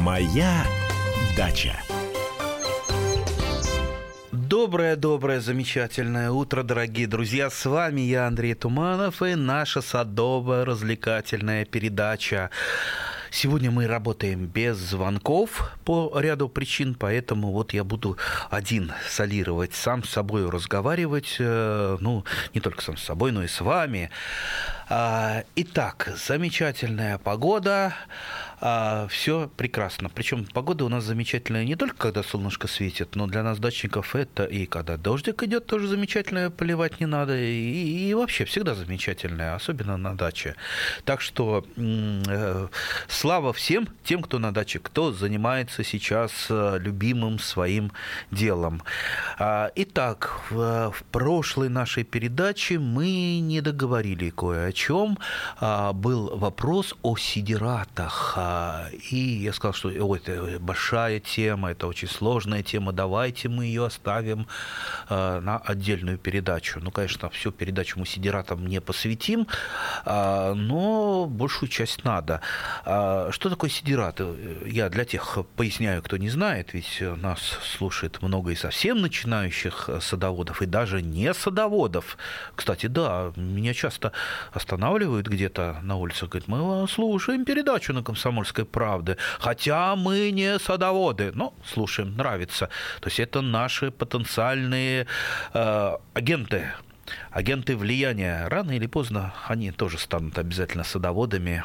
[0.00, 0.64] Моя
[1.36, 1.78] дача.
[4.32, 7.50] Доброе-доброе, замечательное утро, дорогие друзья.
[7.50, 12.48] С вами я, Андрей Туманов, и наша садовая развлекательная передача.
[13.30, 18.16] Сегодня мы работаем без звонков по ряду причин, поэтому вот я буду
[18.50, 22.24] один солировать, сам с собой разговаривать, э, ну,
[22.54, 24.10] не только сам с собой, но и с вами.
[24.92, 27.94] А, итак, замечательная погода,
[28.60, 30.08] а, все прекрасно.
[30.08, 34.42] Причем погода у нас замечательная не только когда солнышко светит, но для нас дачников это
[34.42, 39.96] и когда дождик идет, тоже замечательная, поливать не надо, и, и вообще всегда замечательная, особенно
[39.96, 40.56] на даче.
[41.04, 42.68] Так что э,
[43.06, 47.92] слава всем тем, кто на даче, кто занимается сейчас э, любимым своим
[48.32, 48.82] делом.
[49.38, 56.36] А, итак, в, в прошлой нашей передаче мы не договорили кое о чем а, был
[56.36, 58.34] вопрос о сидератах.
[58.36, 63.66] А, и я сказал, что о, это большая тема, это очень сложная тема, давайте мы
[63.66, 64.46] ее оставим
[65.08, 66.80] а, на отдельную передачу.
[66.80, 69.46] Ну, конечно, всю передачу мы сидератам не посвятим,
[70.04, 72.40] но большую часть надо.
[72.84, 74.26] Что такое сидераты?
[74.66, 80.62] Я для тех поясняю, кто не знает, ведь нас слушает много и совсем начинающих садоводов,
[80.62, 82.16] и даже не садоводов.
[82.54, 84.12] Кстати, да, меня часто
[84.70, 91.32] останавливают где-то на улице, говорят, мы слушаем передачу на «Комсомольской правде», хотя мы не садоводы,
[91.34, 92.68] но слушаем, нравится.
[93.00, 95.06] То есть это наши потенциальные
[95.54, 96.72] э, агенты,
[97.32, 98.46] агенты влияния.
[98.48, 101.64] Рано или поздно они тоже станут обязательно садоводами.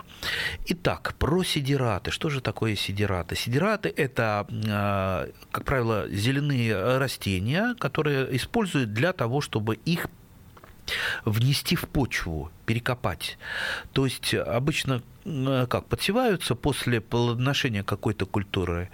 [0.66, 2.10] Итак, про сидираты.
[2.10, 3.36] Что же такое сидираты?
[3.36, 10.08] Сидираты– это, э, как правило, зеленые растения, которые используют для того, чтобы их
[11.26, 13.38] внести в почву, перекопать.
[13.94, 18.90] То есть обычно Э, как подсеваются после плодоношения какой-то культуры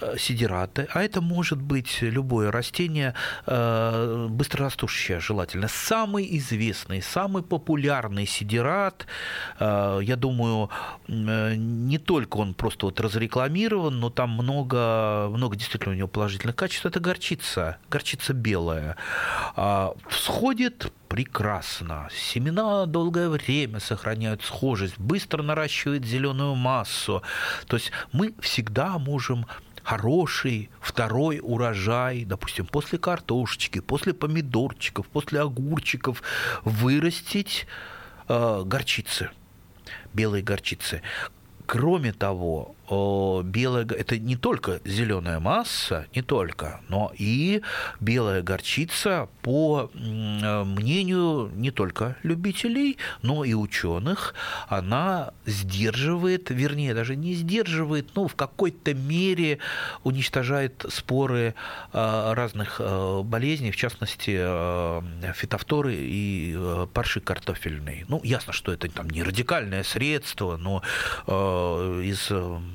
[0.00, 3.14] э, сидираты, а это может быть любое растение
[3.46, 5.68] э, быстрорастущее желательно.
[5.68, 9.06] Самый известный, самый популярный сидират,
[9.60, 10.70] я думаю,
[11.08, 16.86] не только он просто вот разрекламирован, но там много, много действительно у него положительных качеств,
[16.86, 18.96] это горчица, горчица белая.
[19.56, 22.08] А, всходит прекрасно.
[22.12, 27.22] Семена долгое время сохраняют схожесть, быстро наращивают зеленую массу.
[27.66, 29.46] То есть мы всегда можем
[29.82, 36.22] хороший второй урожай, допустим, после картошечки, после помидорчиков, после огурчиков
[36.64, 37.66] вырастить
[38.28, 39.30] э, горчицы
[40.12, 41.00] белые горчицы.
[41.66, 42.74] Кроме того,
[43.44, 47.62] белая, это не только зеленая масса, не только, но и
[48.00, 54.34] белая горчица, по мнению не только любителей, но и ученых,
[54.68, 59.58] она сдерживает, вернее, даже не сдерживает, но в какой-то мере
[60.04, 61.54] уничтожает споры
[61.92, 65.02] а, разных а, болезней, в частности, а,
[65.34, 66.58] фитофторы и
[66.92, 68.04] парши картофельные.
[68.08, 70.82] Ну, ясно, что это там не радикальное средство, но
[71.28, 72.30] из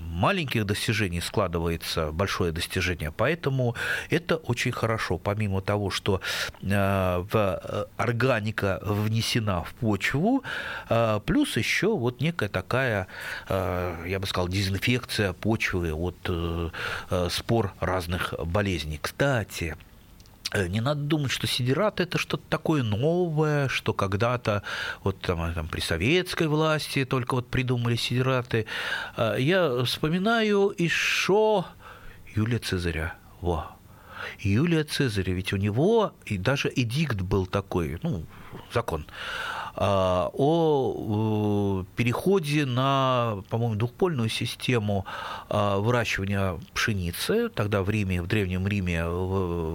[0.09, 3.12] маленьких достижений складывается большое достижение.
[3.12, 3.75] Поэтому
[4.09, 5.18] это очень хорошо.
[5.18, 6.22] Помимо того, что
[6.62, 10.44] э, э, органика внесена в почву,
[10.90, 13.08] э, плюс еще вот некая такая,
[13.50, 16.30] я бы сказал, дезинфекция почвы от
[17.31, 19.00] спор разных болезней.
[19.02, 19.75] Кстати,
[20.68, 24.64] не надо думать, что сидерат это что-то такое новое, что когда-то
[25.03, 28.66] вот там, там при советской власти только вот придумали сидераты.
[29.18, 31.66] Э, я вспоминаю еще
[32.36, 33.16] Юлия Цезаря.
[33.41, 33.78] Во.
[34.40, 38.25] Юлия Цезаря, ведь у него и даже эдикт был такой, ну,
[38.74, 39.06] закон,
[39.75, 45.06] о переходе на, по-моему, двухпольную систему
[45.50, 47.50] а, выращивания пшеницы.
[47.50, 49.03] Тогда в Риме, в Древнем Риме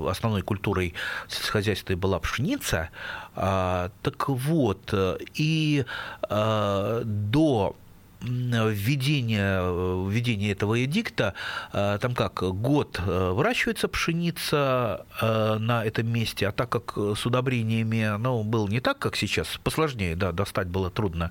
[0.08, 0.94] основной культурой
[1.28, 2.90] сельскохозяйства была пшеница.
[3.34, 4.94] А, так вот,
[5.34, 5.84] и
[6.30, 7.76] до
[8.20, 11.34] введение, введение этого эдикта,
[11.72, 17.26] э, там как, год э, выращивается пшеница э, на этом месте, а так как с
[17.26, 21.30] удобрениями, ну, было не так, как сейчас, посложнее, да, достать было трудно,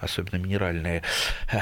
[0.00, 1.02] особенно минеральные.
[1.52, 1.58] Э,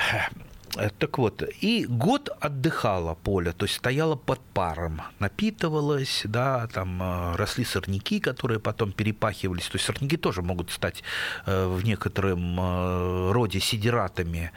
[0.99, 7.37] так вот, и год отдыхало поле, то есть стояло под паром, напитывалось, да, там э,
[7.37, 11.03] росли сорняки, которые потом перепахивались, то есть сорняки тоже могут стать
[11.45, 14.51] э, в некотором роде сидератами.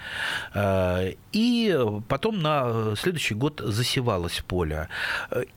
[1.32, 4.88] И потом на следующий год засевалось поле.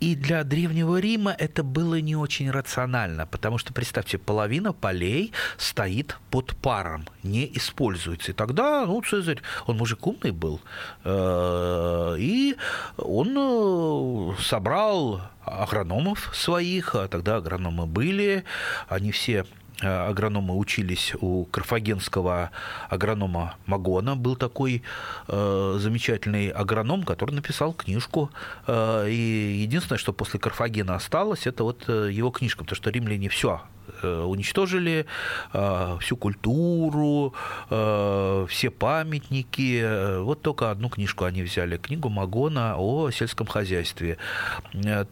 [0.00, 6.16] И для Древнего Рима это было не очень рационально, потому что, представьте, половина полей стоит
[6.30, 8.32] под паром, не используется.
[8.32, 12.16] И тогда, ну, Цезарь, он мужик умный был, был.
[12.18, 12.56] И
[12.96, 18.44] он собрал агрономов своих, а тогда агрономы были,
[18.88, 19.44] они все
[19.80, 22.50] Э, агрономы учились у карфагенского
[22.88, 24.16] агронома Магона.
[24.16, 24.82] Был такой
[25.28, 28.30] э, замечательный агроном, который написал книжку.
[28.66, 33.28] Э, и единственное, что после Карфагена осталось, это вот э, его книжка, потому что римляне
[33.28, 35.06] все Э, уничтожили
[35.52, 37.34] э, всю культуру,
[37.70, 40.18] э, все памятники.
[40.20, 44.18] Вот только одну книжку они взяли, книгу Магона о сельском хозяйстве.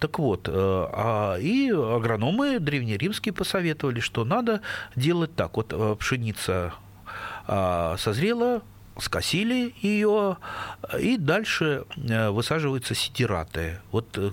[0.00, 4.60] Так вот, а, и агрономы древнеримские посоветовали, что надо
[4.94, 5.56] делать так.
[5.56, 6.72] Вот пшеница
[7.46, 8.62] созрела,
[8.98, 10.38] скосили ее,
[10.98, 13.80] и дальше э, высаживаются сидираты.
[13.92, 14.30] Вот э,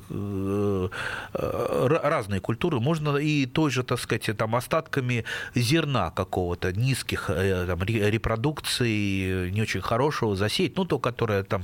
[1.33, 2.79] э, разные культуры.
[2.79, 5.25] Можно и той же, так сказать, там, остатками
[5.55, 11.63] зерна какого-то, низких там, репродукций, не очень хорошего засеять, ну, то, которое там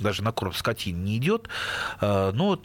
[0.00, 1.48] даже на корм скотин не идет,
[2.00, 2.60] но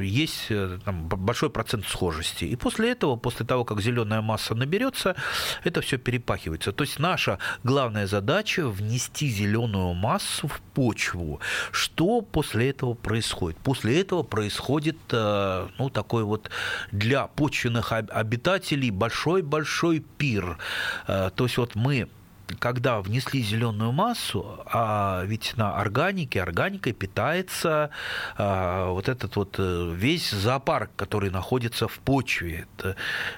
[0.00, 0.48] есть
[0.84, 2.44] там, большой процент схожести.
[2.44, 5.16] И после этого, после того, как зеленая масса наберется,
[5.64, 6.72] это все перепахивается.
[6.72, 11.40] То есть наша главная задача в внести зеленую массу в почву.
[11.70, 13.58] Что после этого происходит?
[13.58, 16.50] После этого происходит э, ну, такой вот
[16.90, 20.58] для почвенных обитателей большой-большой пир.
[21.06, 22.08] Э, то есть вот мы
[22.58, 27.90] когда внесли зеленую массу, а ведь на органике, органикой питается
[28.36, 32.66] а, вот этот вот э, весь зоопарк, который находится в почве.
[32.76, 32.96] Это,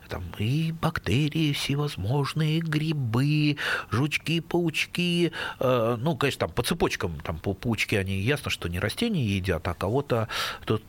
[0.08, 3.56] там и бактерии всевозможные, грибы,
[3.90, 5.32] жучки, паучки.
[5.58, 9.66] А, ну, конечно, там по цепочкам, там по паучки, они ясно, что не растения едят,
[9.68, 10.28] а кого-то,
[10.62, 10.80] кто,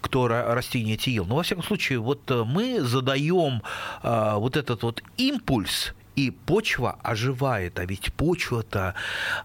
[0.00, 1.24] кто растения эти ел.
[1.24, 3.62] Но, во всяком случае, вот мы задаем
[4.02, 8.94] а, вот этот вот импульс и почва оживает, а ведь почва-то,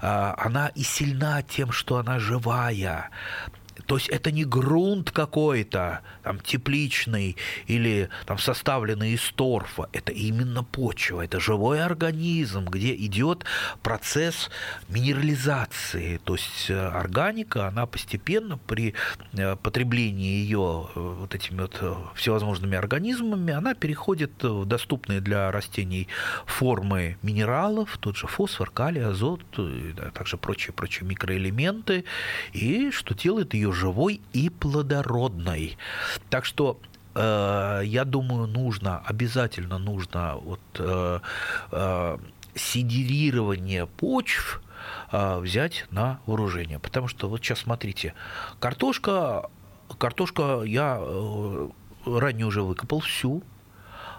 [0.01, 3.09] а, она и сильна тем, что она живая.
[3.89, 9.89] То есть это не грунт какой-то, там, тепличный или там, составленный из торфа.
[9.93, 13.45] Это именно почва, это живой организм, где идет
[13.81, 14.51] процесс
[14.89, 16.17] минерализации.
[16.23, 18.93] То есть э, органика, она постепенно при
[19.33, 26.07] э, потреблении ее э, вот этими вот всевозможными организмами, она переходит в доступные для растений
[26.45, 32.05] формы минералов, тот же фосфор, калий, азот, а также прочие-прочие микроэлементы,
[32.53, 35.77] и что делает ее живой и плодородной.
[36.29, 36.79] Так что
[37.15, 41.19] э, я думаю, нужно, обязательно нужно вот, э,
[41.71, 42.17] э,
[42.55, 44.61] сидерирование почв
[45.11, 46.79] э, взять на вооружение.
[46.79, 48.13] Потому что вот сейчас смотрите,
[48.59, 49.49] картошка,
[49.97, 51.69] картошка я э,
[52.05, 53.43] ранее уже выкопал всю,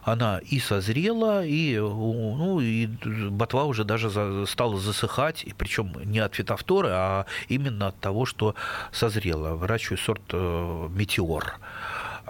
[0.03, 6.35] она и созрела, и, ну, и ботва уже даже стала засыхать, и причем не от
[6.35, 8.55] фитофторы, а именно от того, что
[8.93, 9.55] созрела.
[9.55, 11.59] Выращиваю сорт э, «Метеор».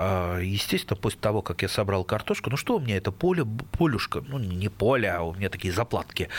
[0.02, 4.24] А, естественно, после того, как я собрал картошку, ну что у меня это поле, полюшка,
[4.26, 6.30] ну не поле, а у меня такие заплатки,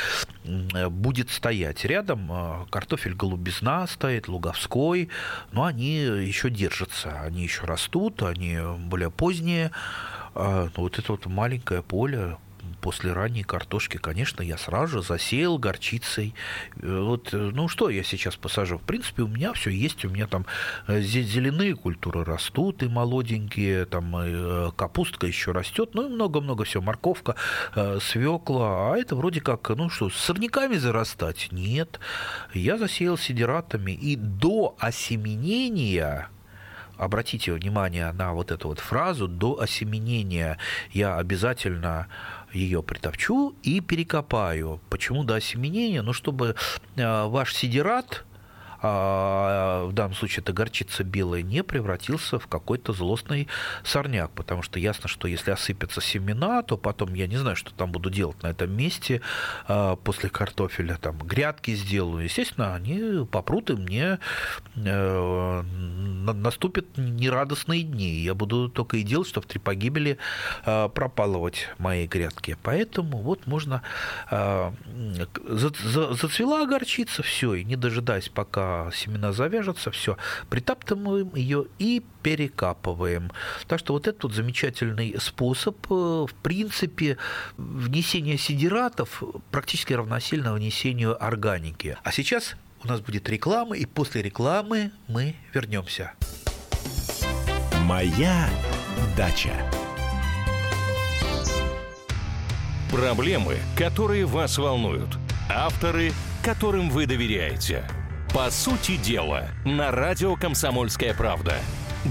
[0.89, 1.85] будет стоять.
[1.85, 5.09] Рядом а, картофель голубизна стоит, луговской,
[5.51, 9.69] но они еще держатся, они еще растут, они более поздние,
[10.35, 12.37] а, ну, вот это вот маленькое поле,
[12.81, 16.33] после ранней картошки, конечно, я сразу же засеял горчицей.
[16.81, 18.77] Э, вот, э, ну что я сейчас посажу?
[18.77, 20.03] В принципе, у меня все есть.
[20.03, 20.45] У меня там
[20.88, 26.81] э, зеленые культуры растут и молоденькие, там капустка еще растет, ну и много-много всего.
[26.81, 27.35] Морковка,
[28.01, 28.93] свекла.
[28.93, 31.50] А это вроде как, ну что, с сорняками зарастать?
[31.51, 32.00] Нет.
[32.53, 33.91] Я засеял сидератами.
[33.91, 36.29] И до осеменения
[36.98, 40.57] обратите внимание на вот эту вот фразу «до осеменения
[40.91, 42.07] я обязательно
[42.53, 44.79] ее притопчу и перекопаю».
[44.89, 46.01] Почему до осеменения?
[46.01, 46.55] Ну, чтобы
[46.95, 48.24] э, ваш сидерат
[48.81, 53.47] в данном случае это горчица белая, не превратился в какой-то злостный
[53.83, 57.91] сорняк, потому что ясно, что если осыпятся семена, то потом я не знаю, что там
[57.91, 59.21] буду делать на этом месте
[59.67, 62.23] а, после картофеля, там грядки сделаю.
[62.23, 64.19] Естественно, они попрут, и мне
[64.75, 68.21] э, наступят нерадостные дни.
[68.21, 70.17] Я буду только и делать, что в три погибели
[70.65, 72.57] а, пропалывать мои грядки.
[72.63, 73.81] Поэтому вот можно
[74.29, 74.73] а,
[75.47, 80.17] зацвела горчица, все, и не дожидаясь, пока семена завяжутся, все,
[80.49, 83.31] притаптываем ее и перекапываем.
[83.67, 87.17] Так что вот этот вот замечательный способ, э, в принципе,
[87.57, 91.97] внесения сидератов практически равносильно внесению органики.
[92.03, 96.13] А сейчас у нас будет реклама, и после рекламы мы вернемся.
[97.83, 98.49] Моя
[99.15, 99.53] дача.
[102.91, 105.17] Проблемы, которые вас волнуют.
[105.49, 106.11] Авторы,
[106.43, 107.87] которым вы доверяете–
[108.33, 111.55] По сути дела, на радио «Комсомольская правда».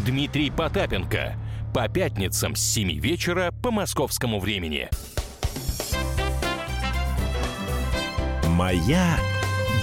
[0.04, 1.34] Дмитрий Потапенко.
[1.72, 4.90] По пятницам с 7 вечера по московскому времени.
[8.48, 9.16] Моя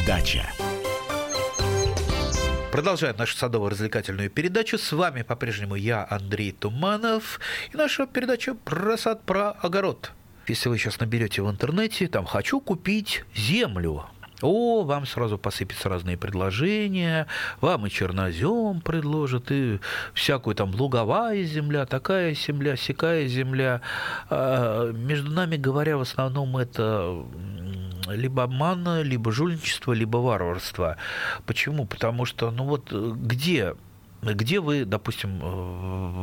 [0.06, 0.44] дача.
[2.72, 4.78] Продолжаем нашу садово-развлекательную передачу.
[4.78, 7.40] С вами по-прежнему я, Андрей Туманов,
[7.74, 10.12] и наша передача про сад, про огород.
[10.46, 14.06] Если вы сейчас наберете в интернете, там «хочу купить землю»,
[14.42, 17.28] о, вам сразу посыпятся разные предложения,
[17.60, 19.80] вам и чернозем предложат, и
[20.14, 23.82] всякую там луговая земля, такая земля, сякая земля.
[24.30, 27.26] А, между нами говоря, в основном это
[28.08, 30.98] либо обман, либо жульничество, либо варварство.
[31.46, 31.86] Почему?
[31.86, 33.74] Потому что, ну вот, где
[34.22, 35.40] где вы, допустим,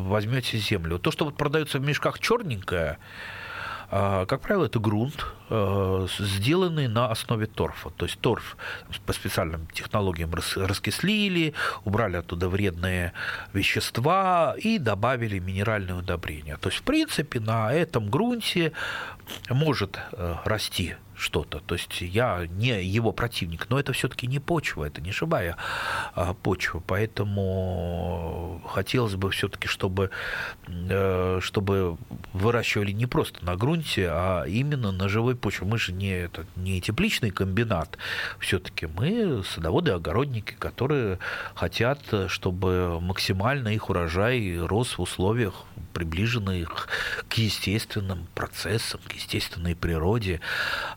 [0.08, 0.98] возьмете землю?
[0.98, 2.98] То, что вот продается в мешках черненькое,
[3.90, 7.90] как правило, это грунт, а, сделанный на основе торфа.
[7.90, 8.56] То есть торф
[9.06, 13.12] по специальным технологиям раскислили, убрали оттуда вредные
[13.52, 16.56] вещества и добавили минеральные удобрения.
[16.56, 18.72] То есть, в принципе, на этом грунте
[19.50, 21.60] может э, расти что-то.
[21.60, 25.56] То есть я не его противник, но это все-таки не почва, это не живая
[26.14, 26.82] а, почва.
[26.86, 30.10] Поэтому хотелось бы все-таки, чтобы,
[30.68, 31.96] э, чтобы
[32.34, 35.66] выращивали не просто на грунте, а именно на живой почве.
[35.66, 37.96] Мы же не, это, не тепличный комбинат.
[38.38, 41.18] Все-таки мы садоводы-огородники, которые
[41.54, 45.64] хотят, чтобы максимально их урожай рос в условиях
[45.94, 46.88] приближенных
[47.28, 50.40] к естественным процессам, к естественной природе.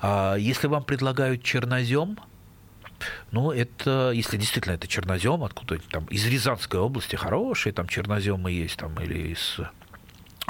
[0.02, 2.18] А если вам предлагают чернозем,
[3.32, 8.78] ну, это, если действительно это чернозем, откуда-нибудь там из Рязанской области хорошие там черноземы есть,
[8.78, 9.60] там, или из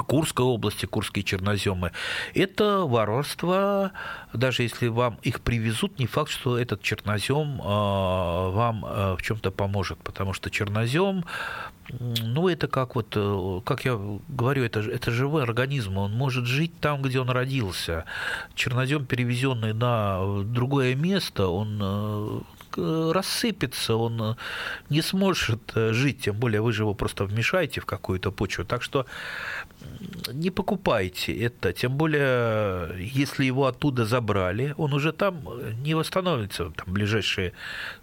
[0.08, 1.92] Курской области, курские черноземы,
[2.34, 3.92] это варварство,
[4.32, 9.50] даже если вам их привезут, не факт, что этот чернозем а, вам а, в чем-то
[9.50, 11.24] поможет, потому что чернозем,
[11.90, 13.98] ну, это как вот, э, как я
[14.28, 18.04] говорю, это, это живой организм, он может жить там, где он родился.
[18.54, 22.40] Чернозем, перевезенный на другое место, он Э,
[22.78, 24.34] рассыпется, он э,
[24.90, 28.64] не сможет э, жить, тем более вы же его просто вмешаете в какую-то почву.
[28.64, 29.06] Так что
[30.32, 35.42] не покупайте это, тем более, если его оттуда забрали, он уже там
[35.82, 37.52] не восстановится там, ближайшие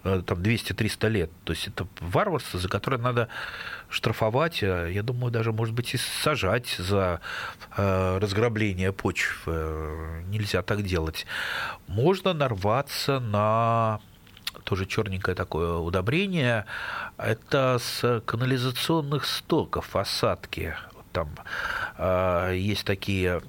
[0.02, 1.30] там, 200-300 лет.
[1.44, 3.28] То есть это варварство, за которое надо
[3.88, 7.20] штрафовать, я думаю, даже, может быть, и сажать за
[7.76, 9.46] разграбление почв.
[9.46, 11.26] Нельзя так делать.
[11.86, 14.00] Можно нарваться на
[14.66, 16.66] тоже черненькое такое удобрение,
[17.16, 20.74] это с канализационных стоков осадки.
[21.12, 21.30] Там
[21.96, 23.40] э, есть такие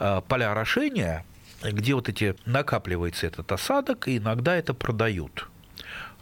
[0.00, 1.24] э, поля орошения,
[1.62, 5.46] где вот эти накапливается этот осадок, и иногда это продают.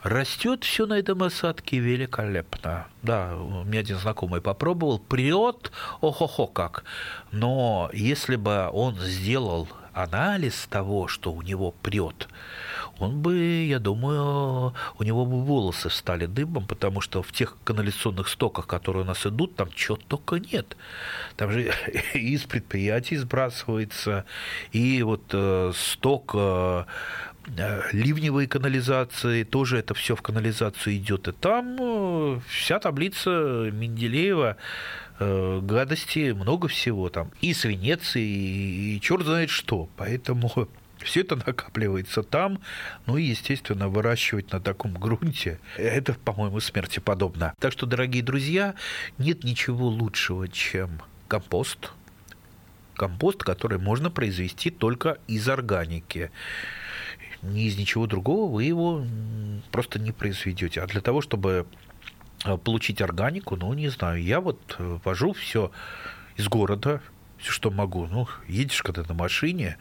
[0.03, 2.87] Растет все на этом осадке великолепно.
[3.03, 6.85] Да, у меня один знакомый попробовал, прет, охо-хо как.
[7.33, 12.29] Но если бы он сделал анализ того, что у него прет,
[12.99, 18.29] он бы, я думаю, у него бы волосы стали дыбом, потому что в тех канализационных
[18.29, 20.77] стоках, которые у нас идут, там чего только нет.
[21.37, 21.73] Там же
[22.15, 24.25] из предприятий сбрасывается,
[24.73, 26.85] и вот э, сток э,
[27.57, 31.29] э, ливневой канализации, тоже это все в канализацию идет.
[31.29, 33.31] И там э, вся таблица
[33.73, 34.57] Менделеева
[35.21, 37.31] э, гадости, много всего там.
[37.41, 39.89] И свинец, и, и черт знает что.
[39.97, 40.69] Поэтому
[41.05, 42.61] все это накапливается там,
[43.07, 47.55] ну и, естественно, выращивать на таком грунте, это, по-моему, смерти подобно.
[47.59, 48.75] Так что, дорогие друзья,
[49.19, 51.93] нет ничего лучшего, чем компост.
[52.95, 56.33] Компост, который можно произвести только из органики.
[57.43, 59.05] Ни из ничего другого вы его
[59.71, 60.81] просто не произведете.
[60.81, 61.67] А для того, чтобы
[62.45, 65.71] э, получить органику, ну, не знаю, я вот э, вожу все
[66.37, 67.01] из города,
[67.39, 68.07] все, что могу.
[68.07, 69.79] Ну, едешь когда на машине,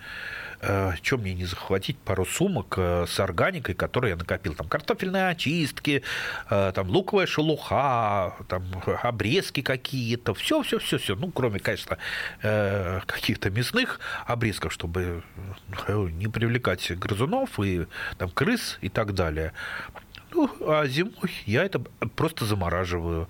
[0.62, 4.54] э, чем мне не захватить пару сумок э, с органикой, которые я накопил.
[4.56, 6.04] Там картофельные очистки,
[6.50, 8.64] э, там луковая шелуха, там
[9.04, 11.16] обрезки какие-то, все, все, все, все.
[11.16, 11.98] Ну, кроме, конечно,
[12.42, 15.24] каких-то мясных обрезков, чтобы
[15.88, 17.88] не привлекать грызунов и
[18.18, 19.54] там крыс и так далее.
[20.32, 21.80] Ну, а зимой я это
[22.16, 23.30] просто замораживаю.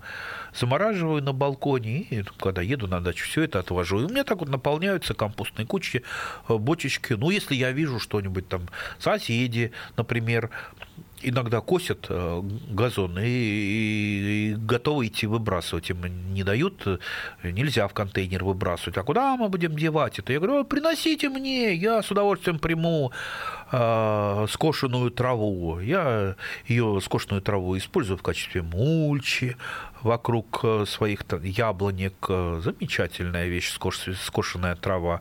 [0.54, 4.00] Замораживаю на балконе, и когда еду на дачу, все это отвожу.
[4.00, 6.02] И у меня так вот наполняются компостные кучи,
[6.48, 7.12] э, бочечки.
[7.12, 8.62] Ну, если я вижу что-нибудь там,
[8.98, 10.50] соседи, например,
[11.22, 15.90] иногда косят э, газон и, и, и готовы идти выбрасывать.
[15.90, 16.98] Им не дают, э,
[17.42, 18.98] нельзя в контейнер выбрасывать.
[18.98, 20.32] А куда мы будем девать это?
[20.32, 23.12] Я говорю, приносите мне, я с удовольствием приму.
[23.72, 25.80] э, скошенную траву.
[25.80, 29.56] Я ее скошенную траву использую в качестве мульчи
[30.02, 32.14] вокруг э, своих яблонек.
[32.28, 33.76] Замечательная вещь,
[34.22, 35.20] скошенная трава.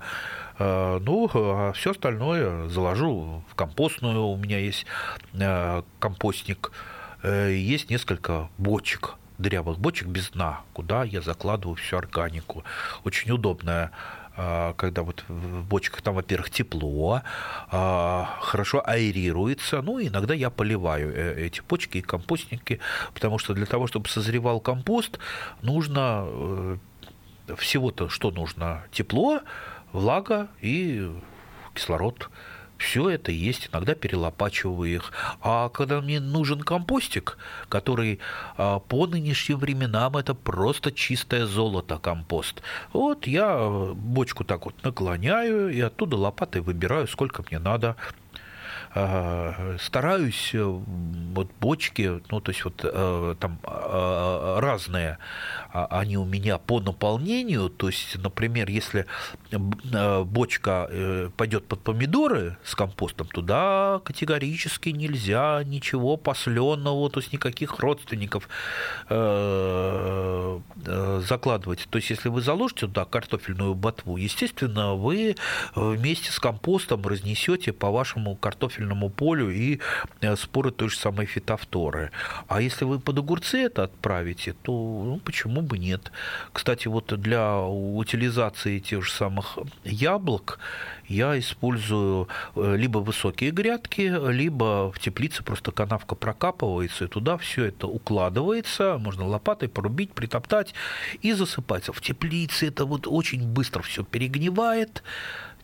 [0.60, 4.24] Ну, а все остальное заложу в компостную.
[4.26, 4.86] У меня есть
[6.00, 6.72] компостник.
[7.24, 12.64] Есть несколько бочек дырявых бочек без дна, куда я закладываю всю органику.
[13.04, 13.92] Очень удобная
[14.76, 17.24] когда вот в бочках там, во-первых, тепло,
[17.70, 22.80] хорошо аэрируется, ну, иногда я поливаю э, эти бочки и компостники,
[23.16, 25.18] потому что для того, чтобы созревал компост,
[25.64, 26.78] нужно э,
[27.58, 28.84] всего-то, что нужно?
[28.92, 29.42] Тепло,
[29.94, 31.12] влага и
[31.74, 32.30] кислород.
[32.78, 35.12] Все это есть, иногда перелопачиваю их.
[35.42, 37.38] А когда мне нужен компостик,
[37.70, 38.20] который
[38.56, 42.62] а, по нынешним временам это просто чистое золото компост,
[42.94, 47.96] вот я бочку так вот наклоняю и оттуда лопатой выбираю, сколько мне надо.
[48.27, 48.27] Э,
[49.80, 55.18] стараюсь э, вот бочки, ну то есть вот э, там разные,
[55.72, 59.06] а, они у меня по наполнению, то есть, например, если
[59.52, 60.90] бочка
[61.38, 68.50] пойдет под помидоры с компостом, туда категорически нельзя ничего посленного, то есть никаких родственников
[71.28, 71.88] закладывать.
[71.90, 75.36] То есть, если вы заложите туда картофельную ботву, естественно, вы
[75.76, 79.80] вместе с компостом разнесете по вашему картофельному картофельному полю и
[80.22, 82.12] э, споры той же самой фитофторы.
[82.48, 86.12] А если вы под огурцы это отправите, то ну, почему бы нет?
[86.54, 90.60] Кстати, вот для утилизации тех же самых яблок
[91.08, 97.66] я использую э, либо высокие грядки, либо в теплице просто канавка прокапывается, и туда все
[97.66, 100.74] это укладывается, можно лопатой порубить, притоптать
[101.26, 101.94] и засыпается.
[101.94, 105.04] В теплице это вот очень быстро все перегнивает,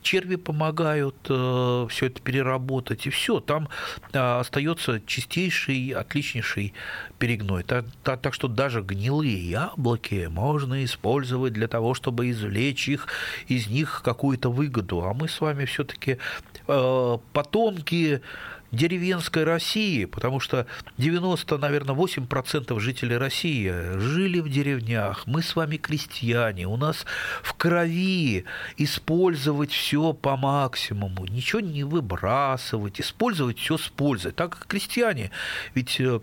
[0.03, 3.69] черви помогают э, все это переработать, и все, там
[4.11, 6.73] э, остается чистейший, отличнейший
[7.17, 7.63] перегной.
[7.63, 13.07] Так, так, так что даже гнилые яблоки можно использовать для того, чтобы извлечь их,
[13.47, 15.03] из них какую-то выгоду.
[15.03, 16.17] А мы с вами все-таки
[16.67, 18.21] э, потомки
[18.73, 20.65] деревенской России, потому что
[20.97, 25.25] 90, наверное, 8% жителей России жили в деревнях.
[25.27, 27.05] Мы с вами крестьяне, у нас
[27.43, 28.45] в крови
[28.77, 34.31] использовать все по максимуму, ничего не выбрасывать, использовать все с пользой.
[34.31, 35.29] Так как крестьяне,
[35.75, 36.19] ведь э,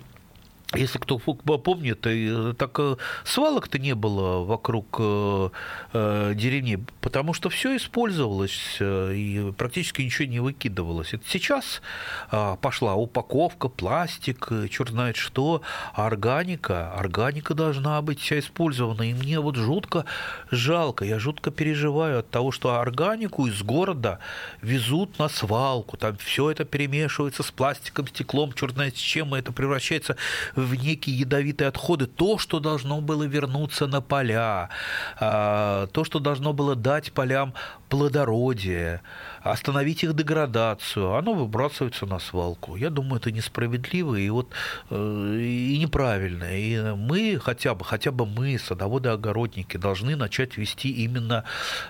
[0.75, 5.51] если кто помнит, э, так э, свалок-то не было вокруг э,
[5.93, 11.13] деревни, потому что все использовалось и практически ничего не выкидывалось.
[11.13, 11.83] Это сейчас
[12.31, 15.63] а, пошла упаковка, пластик, черт знает что,
[15.95, 19.03] органика, органика должна быть вся использована.
[19.03, 20.05] И мне вот жутко
[20.51, 24.21] жалко, я жутко переживаю от того, что органику из города
[24.63, 29.39] везут на свалку, там все это перемешивается с пластиком, стеклом, черт знает с чем, и
[29.41, 30.17] это превращается
[30.60, 34.71] в некие ядовитые отходы, то, что должно было вернуться на поля,
[35.19, 37.55] а, то, что должно было дать полям
[37.89, 39.03] плодородие,
[39.43, 42.77] остановить их деградацию, оно выбрасывается на свалку.
[42.77, 44.51] Я думаю, это несправедливо и, вот,
[44.91, 46.45] э, и неправильно.
[46.57, 51.45] И мы хотя бы, хотя бы мы, садоводы-огородники, должны начать вести именно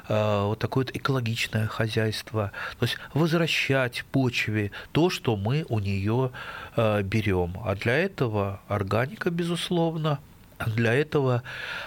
[0.09, 2.53] э, вот такое вот экологичное хозяйство.
[2.79, 6.31] То есть возвращать почве то, что мы у нее
[6.77, 7.57] э, берем.
[7.65, 10.21] А для этого органика, безусловно,
[10.67, 11.43] для этого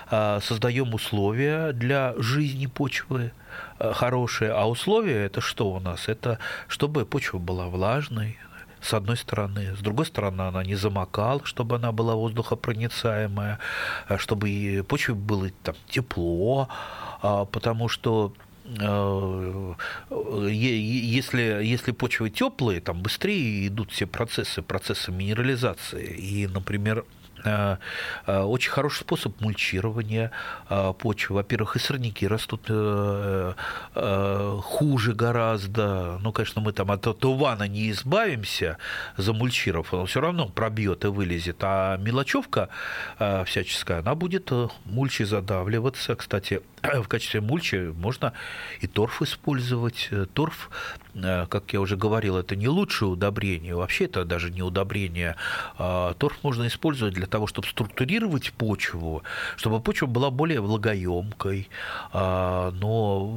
[0.09, 3.31] создаем условия для жизни почвы,
[3.79, 6.07] хорошие, а условия это что у нас?
[6.07, 8.37] Это чтобы почва была влажной,
[8.83, 9.75] с одной стороны.
[9.75, 13.59] С другой стороны, она не замокала, чтобы она была воздухопроницаемая,
[14.09, 16.67] э, чтобы почве было там, тепло,
[17.21, 18.33] а, потому что
[18.65, 19.73] э,
[20.49, 26.05] если, если почвы теплые, там быстрее идут все процессы, процессы минерализации.
[26.05, 27.22] И, например, Э, э,
[28.25, 30.31] очень хороший способ мульчирования
[30.69, 31.35] э, почвы.
[31.35, 32.61] Во-первых, и сорняки растут
[34.63, 36.19] хуже гораздо.
[36.21, 38.77] Ну, конечно, мы там от тувана не избавимся,
[39.17, 41.57] замульчировав, он все равно пробьет и вылезет.
[41.61, 42.69] А мелочевка
[43.45, 44.51] всяческая, она будет
[44.85, 46.15] мульчей задавливаться.
[46.15, 48.33] Кстати, в качестве мульчи можно
[48.81, 50.09] и торф использовать.
[50.33, 50.69] Торф,
[51.13, 53.75] как я уже говорил, это не лучшее удобрение.
[53.75, 55.35] Вообще это даже не удобрение.
[55.77, 59.23] Торф можно использовать для того, чтобы структурировать почву,
[59.57, 61.67] чтобы почва была более влагоемкой,
[62.11, 63.27] а, но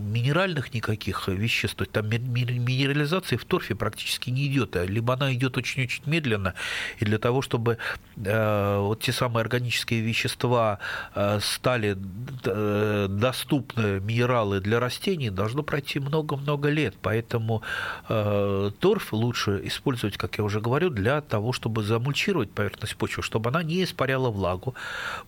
[0.00, 5.34] минеральных никаких веществ, то есть там минерализации в торфе практически не идет, а либо она
[5.34, 6.54] идет очень-очень медленно,
[7.00, 7.78] и для того, чтобы
[8.24, 10.78] э, вот те самые органические вещества
[11.16, 11.96] э, стали
[12.44, 17.62] э, доступны минералы для растений, должно пройти много-много лет, поэтому
[18.06, 23.62] торф лучше использовать, как я уже говорю, для того, чтобы замульчировать поверхность почвы, чтобы она
[23.62, 24.74] не испаряла влагу,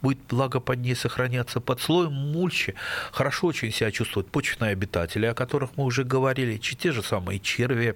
[0.03, 2.75] будет влага под ней сохраняться под слоем мульчи,
[3.13, 7.95] хорошо очень себя чувствуют почвенные обитатели, о которых мы уже говорили, те же самые черви,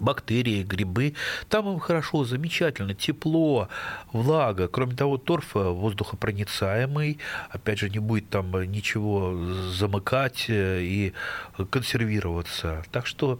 [0.00, 1.14] бактерии, грибы.
[1.48, 3.68] Там им хорошо, замечательно, тепло,
[4.12, 4.66] влага.
[4.66, 7.18] Кроме того, торф воздухопроницаемый,
[7.50, 9.36] опять же, не будет там ничего
[9.70, 11.12] замыкать и
[11.70, 12.84] консервироваться.
[12.90, 13.38] Так что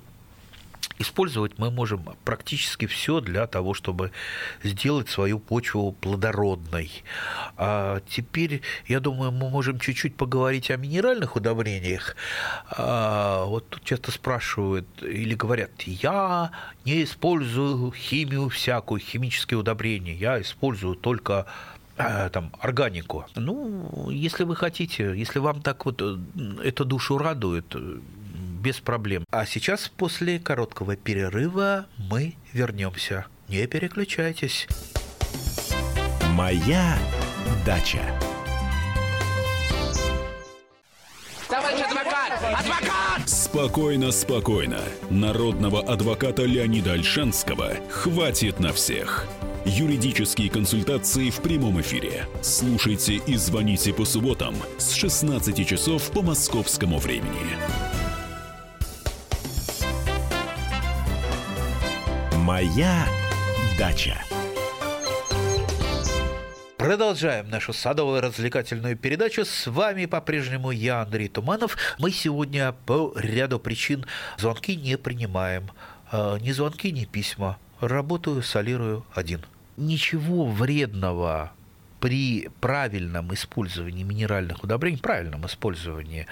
[1.00, 4.12] Использовать мы можем практически все для того, чтобы
[4.62, 6.90] сделать свою почву плодородной.
[7.56, 12.16] А теперь, я думаю, мы можем чуть-чуть поговорить о минеральных удобрениях.
[12.70, 16.50] А, вот тут часто спрашивают или говорят, я
[16.84, 21.46] не использую химию всякую, химические удобрения, я использую только
[21.96, 23.24] а, там, органику.
[23.36, 26.18] Ну, если вы хотите, если вам так вот э,
[26.62, 27.74] эта душу радует,
[28.60, 29.24] без проблем.
[29.30, 33.26] А сейчас, после короткого перерыва, мы вернемся.
[33.48, 34.68] Не переключайтесь.
[36.34, 36.98] Моя
[37.64, 38.02] дача.
[41.48, 42.32] Товарищ адвокат!
[42.60, 43.28] Адвокат!
[43.28, 44.80] Спокойно, спокойно.
[45.10, 49.26] Народного адвоката Леонида Альшанского хватит на всех.
[49.64, 52.26] Юридические консультации в прямом эфире.
[52.40, 57.58] Слушайте и звоните по субботам с 16 часов по московскому времени.
[62.50, 63.06] Моя
[63.78, 64.20] дача.
[66.78, 69.44] Продолжаем нашу садовую развлекательную передачу.
[69.44, 71.76] С вами по-прежнему я, Андрей Туманов.
[72.00, 74.04] Мы сегодня по ряду причин
[74.36, 75.70] звонки не принимаем.
[76.10, 77.56] А, ни звонки, ни письма.
[77.78, 79.46] Работаю, солирую один.
[79.76, 81.52] Ничего вредного
[82.00, 86.26] при правильном использовании минеральных удобрений, правильном использовании,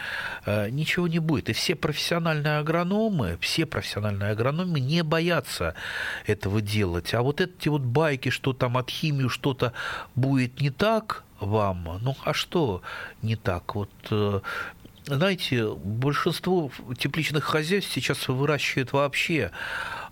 [0.46, 1.50] э, ничего не будет.
[1.50, 5.74] И все профессиональные агрономы, все профессиональные агрономы не боятся
[6.26, 7.14] этого делать.
[7.14, 9.72] А вот эти вот байки, что там от химии что-то
[10.14, 11.98] будет не так, вам.
[12.02, 12.82] Ну, а что
[13.22, 13.74] не так?
[13.74, 14.40] Вот э,
[15.16, 19.50] знаете, большинство тепличных хозяйств сейчас выращивают вообще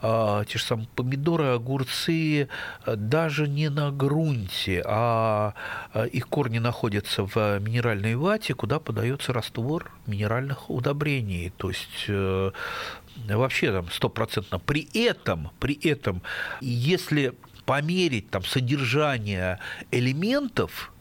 [0.00, 2.48] а, те же самые помидоры, огурцы
[2.86, 5.54] даже не на грунте, а,
[5.92, 11.52] а их корни находятся в минеральной вате, куда подается раствор минеральных удобрений.
[11.56, 12.50] То есть э,
[13.28, 14.58] вообще там стопроцентно.
[14.58, 16.22] При этом, при этом,
[16.60, 19.58] если померить там содержание
[19.90, 20.92] элементов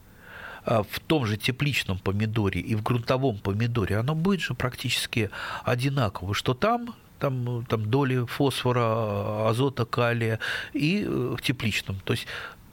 [0.65, 5.30] в том же тепличном помидоре и в грунтовом помидоре, оно будет же практически
[5.63, 10.39] одинаково, что там там, там доли фосфора, азота, калия
[10.73, 11.99] и э, в тепличном.
[12.04, 12.28] То есть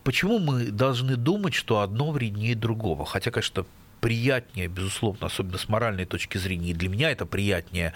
[0.05, 3.07] почему мы должны думать, что одно вреднее другого?
[3.07, 3.65] Хотя, конечно,
[4.03, 7.93] приятнее, безусловно, особенно с моральной точки зрения, и для меня это приятнее,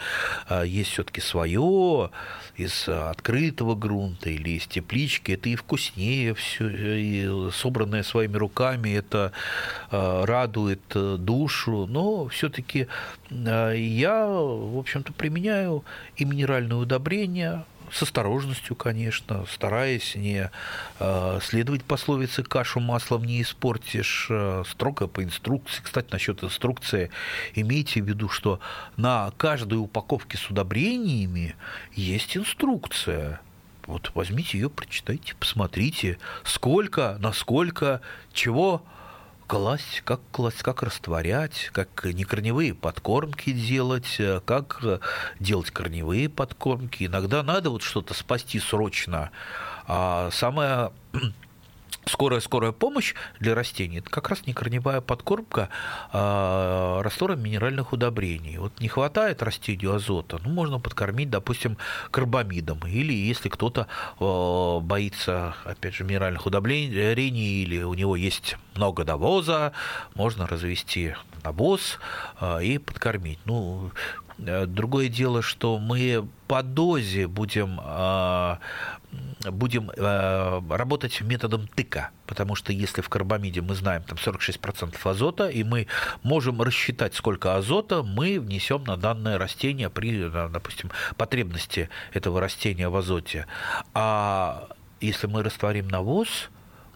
[0.48, 2.10] а, есть все-таки свое
[2.56, 9.32] из открытого грунта или из теплички, это и вкуснее все, и собранное своими руками, это
[9.90, 12.86] а, радует э, душу, но все-таки
[13.32, 20.50] а, я, в общем-то, применяю и минеральные удобрения, с осторожностью, конечно, стараясь не
[20.98, 25.82] э, следовать пословице «кашу маслом не испортишь», э, строго по инструкции.
[25.82, 27.10] Кстати, насчет инструкции,
[27.54, 28.60] имейте в виду, что
[28.96, 31.56] на каждой упаковке с удобрениями
[31.94, 33.40] есть инструкция.
[33.86, 38.00] Вот возьмите ее, прочитайте, посмотрите, сколько, насколько,
[38.32, 38.82] чего
[39.46, 44.98] класть, как класть, как растворять, как некорневые подкормки делать, э, как э,
[45.40, 47.04] делать корневые подкормки.
[47.04, 49.30] Иногда надо вот что-то спасти срочно.
[49.86, 50.90] А самое
[52.08, 55.68] скорая-скорая помощь для растений– это как раз некорневая подкормка
[56.12, 58.58] э, раствором минеральных удобрений.
[58.58, 61.76] Вот не хватает растению азота, ну, можно подкормить, допустим,
[62.10, 62.80] карбамидом.
[62.86, 63.88] Или если кто-то
[64.20, 69.72] э, боится, опять же, минеральных удобрений, или у него есть много довоза,
[70.14, 71.98] можно развести навоз
[72.40, 73.38] э, и подкормить.
[73.44, 73.90] Ну,
[74.38, 78.56] другое дело, что мы по дозе будем, э,
[79.50, 85.48] будем э, работать методом тыка, потому что если в карбамиде мы знаем там 46% азота,
[85.48, 85.86] и мы
[86.22, 92.96] можем рассчитать, сколько азота мы внесем на данное растение при, допустим, потребности этого растения в
[92.96, 93.46] азоте.
[93.94, 94.68] А
[95.00, 96.50] если мы растворим навоз,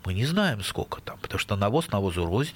[0.06, 2.54] Мы не знаем, сколько там, потому что навоз навозу рознь.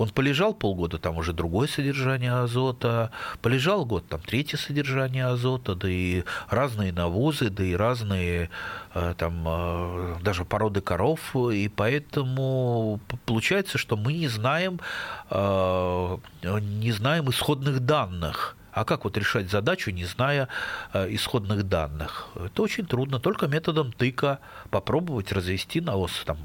[0.00, 3.10] Он полежал полгода, там уже другое содержание азота,
[3.42, 8.48] полежал год, там третье содержание азота, да и разные навозы, да и разные
[8.94, 14.80] э, там э, даже породы коров, и поэтому получается, что мы не знаем,
[15.28, 20.46] э, не знаем исходных данных а как вот решать задачу, не зная
[20.94, 22.28] исходных данных?
[22.36, 23.18] Это очень трудно.
[23.18, 24.38] Только методом тыка
[24.70, 26.38] попробовать развести навоз там,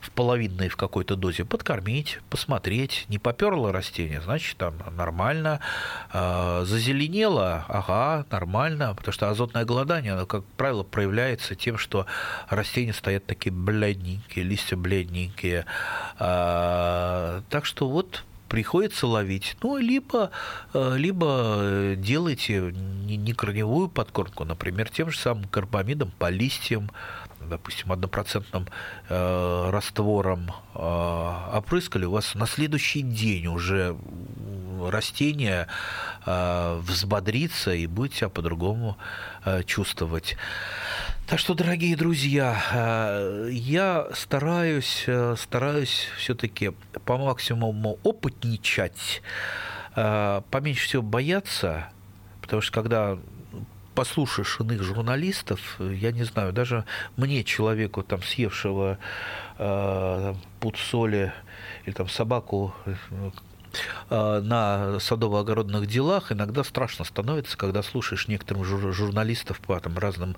[0.00, 3.06] в половинной в какой-то дозе, подкормить, посмотреть.
[3.08, 5.60] Не поперло растение, значит, там нормально.
[6.12, 8.94] Э, зазеленело, ага, нормально.
[8.94, 12.06] Потому что азотное голодание, оно, как правило, проявляется тем, что
[12.48, 15.66] растения стоят такие бледненькие, листья бледненькие.
[16.18, 19.56] Э, так что вот приходится ловить.
[19.62, 20.30] Ну, либо,
[20.72, 26.90] э, либо делайте не корневую подкормку, например, тем же самым карбамидом по листьям,
[27.40, 28.66] допустим, однопроцентным
[29.08, 30.78] э, раствором э,
[31.54, 33.96] опрыскали, у вас на следующий день уже
[34.80, 35.66] растение
[36.26, 38.96] э, взбодрится и будет себя по-другому
[39.44, 40.36] э, чувствовать.
[41.26, 46.72] Так что, дорогие друзья, э, я стараюсь, э, стараюсь все-таки
[47.04, 49.22] по максимуму опытничать,
[49.94, 51.88] э, поменьше всего бояться,
[52.40, 53.18] потому что когда
[53.98, 56.84] послушаешь иных журналистов, я не знаю, даже
[57.16, 58.98] мне, человеку, там, съевшего
[59.58, 61.32] э, пуд соли
[61.84, 62.74] или там собаку,
[64.10, 70.36] Э, на садово-огородных делах иногда страшно становится, когда слушаешь некоторых журналистов по там, разным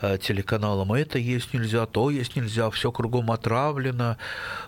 [0.00, 4.16] э, телеканалам, это есть нельзя, то есть нельзя, все кругом отравлено.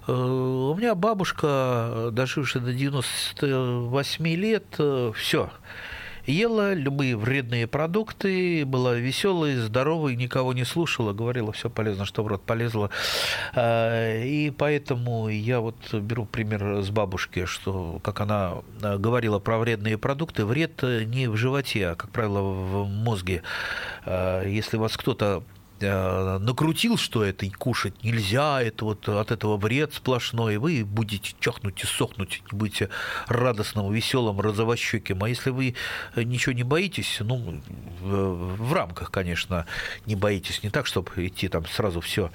[0.07, 4.65] Э, у меня бабушка, дожившая до 98 лет,
[5.15, 5.51] все,
[6.27, 12.27] ела любые вредные продукты, была веселой, здоровой, никого не слушала, говорила, все полезно, что в
[12.27, 12.91] рот полезло.
[13.55, 19.59] А, и поэтому я вот беру пример с бабушки, что, как она а, говорила про
[19.59, 23.43] вредные продукты, вред не в животе, а, как правило, в мозге.
[24.05, 25.43] А, если вас кто-то Э,
[25.81, 31.83] накрутил, что это и кушать нельзя, это вот от этого вред сплошной, вы будете чахнуть
[31.83, 32.89] и сохнуть, не будете
[33.27, 35.23] радостным, веселым, розовощеким.
[35.23, 35.75] А если вы
[36.17, 37.61] ничего не боитесь, ну,
[38.01, 39.67] в, рамках, конечно,
[40.07, 42.31] не боитесь, не так, чтобы идти там сразу все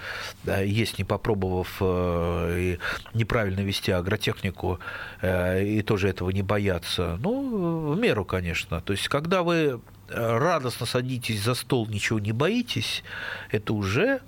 [0.45, 2.79] есть, не попробовав э, и
[3.13, 4.79] неправильно вести агротехнику,
[5.21, 7.17] э, и тоже этого не бояться.
[7.21, 8.81] Ну, в меру, конечно.
[8.81, 13.03] То есть, когда вы радостно садитесь за стол, ничего не боитесь,
[13.51, 14.21] это уже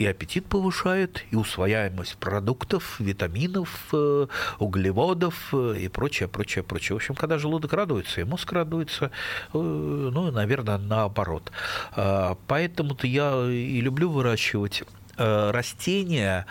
[0.00, 6.94] и аппетит повышает, и усвояемость продуктов, витаминов, э, углеводов э, и прочее, прочее, прочее.
[6.94, 9.10] В общем, когда желудок радуется, и мозг радуется,
[9.52, 11.52] э, ну, наверное, наоборот.
[11.92, 14.84] А, поэтому-то я и люблю выращивать
[15.18, 16.46] растения,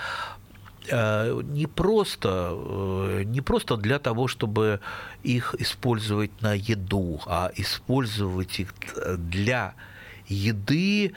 [0.91, 4.79] не просто, э, не просто для того, чтобы
[5.23, 8.73] их использовать на еду, а использовать их
[9.17, 9.73] для
[10.27, 11.13] еды,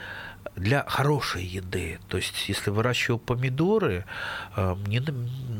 [0.55, 1.99] для хорошей еды.
[2.07, 4.05] То есть, если выращиваю помидоры,
[4.55, 5.01] э, мне,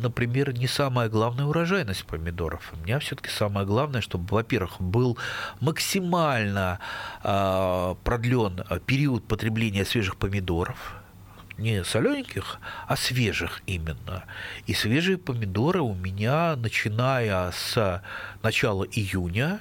[0.01, 2.73] например, не самая главная урожайность помидоров.
[2.73, 5.17] У меня все-таки самое главное, чтобы, во-первых, был
[5.61, 6.79] максимально
[7.21, 11.02] продлен период потребления свежих помидоров
[11.57, 14.23] не солененьких, а свежих именно.
[14.65, 18.01] И свежие помидоры у меня, начиная с
[18.41, 19.59] начала июня,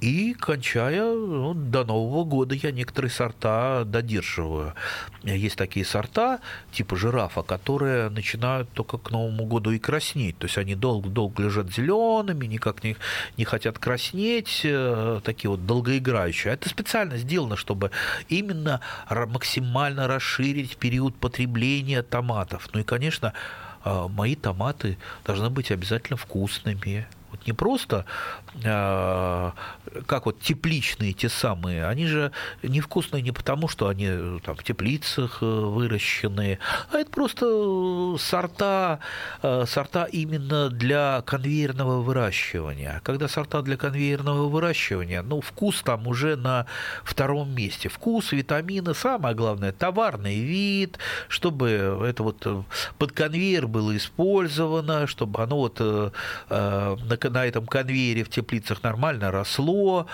[0.00, 4.74] и кончая ну, до Нового года я некоторые сорта додерживаю.
[5.24, 10.38] Есть такие сорта, типа жирафа, которые начинают только к Новому году и краснеть.
[10.38, 12.96] То есть они долго-долго лежат зелеными, никак не,
[13.36, 16.52] не хотят краснеть, э, такие вот долгоиграющие.
[16.52, 17.90] Это специально сделано, чтобы
[18.28, 18.80] именно
[19.10, 22.68] максимально расширить период потребления томатов.
[22.72, 23.32] Ну и, конечно,
[23.84, 28.06] э, мои томаты должны быть обязательно вкусными, вот не просто
[30.06, 32.32] как вот тепличные те самые, они же
[32.62, 36.58] невкусные не потому, что они там в теплицах э, выращенные,
[36.92, 39.00] а это просто сорта,
[39.42, 43.00] э, сорта именно для конвейерного выращивания.
[43.04, 46.66] Когда сорта для конвейерного выращивания, ну, вкус там уже на
[47.04, 47.88] втором месте.
[47.88, 52.46] Вкус, витамины, самое главное, товарный вид, чтобы это вот
[52.98, 55.80] под конвейер было использовано, чтобы оно вот
[56.50, 60.06] на этом конвейере в теплицах нормально росло,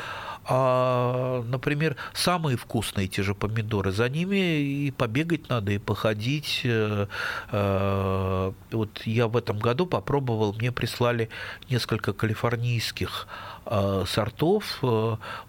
[0.47, 6.63] а, например, самые вкусные те же помидоры, за ними и побегать надо, и походить.
[6.65, 7.07] Э,
[7.53, 11.29] э, вот я в этом году попробовал, мне прислали
[11.71, 13.27] несколько калифорнийских
[13.67, 14.83] э, сортов.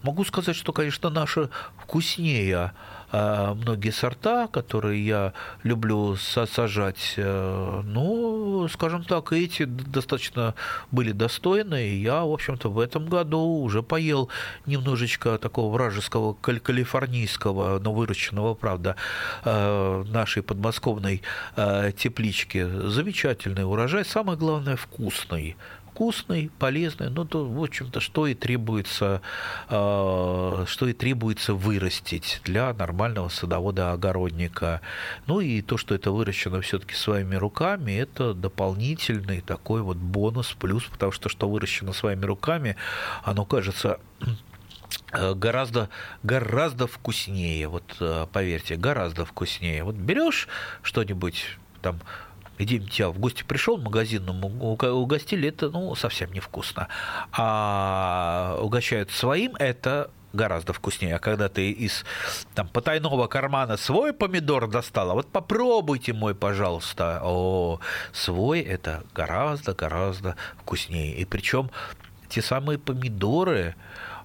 [0.04, 2.72] Могу сказать, что, конечно, наши вкуснее
[3.12, 7.14] многие сорта, которые я люблю сажать.
[7.18, 10.56] Э, ну, скажем так, эти достаточно
[10.92, 14.30] были достойны, и я, в общем-то, в этом году уже поел
[14.66, 18.96] немножечко такого вражеского калифорнийского, но выращенного, правда,
[19.44, 21.22] нашей подмосковной
[21.98, 22.68] теплички.
[22.90, 25.56] Замечательный урожай, самое главное, вкусный
[25.96, 29.22] вкусный, полезный, ну, то, в общем-то, что и требуется,
[29.70, 34.82] э, что и требуется вырастить для нормального садовода-огородника.
[35.26, 40.84] Ну, и то, что это выращено все-таки своими руками, это дополнительный такой вот бонус, плюс,
[40.84, 42.76] потому что что выращено своими руками,
[43.24, 44.02] оно кажется
[45.14, 45.90] э, гораздо,
[46.24, 49.86] гораздо вкуснее, вот э, поверьте, гораздо вкуснее.
[49.86, 50.50] Вот берешь
[50.82, 52.02] что-нибудь там
[52.58, 56.88] где-нибудь я в гости пришел магазинному, угостили, это ну, совсем невкусно.
[57.32, 61.16] А угощают своим, это гораздо вкуснее.
[61.16, 62.06] А когда ты из
[62.54, 67.22] там, потайного кармана свой помидор достал, а вот попробуйте мой, пожалуйста.
[67.24, 67.80] О,
[68.12, 71.16] свой это гораздо-гораздо вкуснее.
[71.16, 71.72] И причем
[72.30, 73.76] те самые помидоры,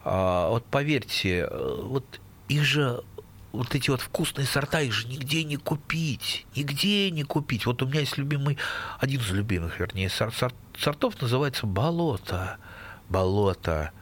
[0.05, 2.05] а, вот поверьте, э, вот
[2.49, 3.03] их же
[3.53, 6.47] вот эти вот вкусные сорта, их же нигде не купить.
[6.55, 7.67] Нигде не купить.
[7.67, 8.59] Вот у меня есть любимый,
[8.99, 12.59] один из любимых, вернее, сорт, сорт, сортов называется болото.
[13.09, 13.93] Болото.